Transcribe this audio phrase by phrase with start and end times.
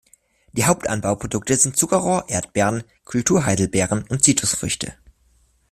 [0.53, 4.95] Die Hauptanbauprodukte sind Zuckerrohr, Erdbeeren, Kulturheidelbeeren und Zitrusfrüchte.